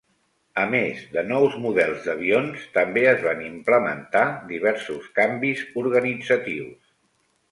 A 0.59 0.61
més 0.69 1.01
de 1.15 1.23
nous 1.31 1.57
models 1.65 2.05
d'avions, 2.07 2.63
també 2.77 3.03
es 3.11 3.21
van 3.27 3.43
implementar 3.49 4.25
diversos 4.53 5.13
canvis 5.21 5.61
organitzatius. 5.85 6.91